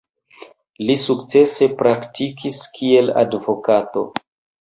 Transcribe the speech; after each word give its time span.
Li 0.85 0.93
sukcese 1.01 1.67
praktikis 1.81 2.61
kiel 2.79 3.13
advokato. 3.23 4.05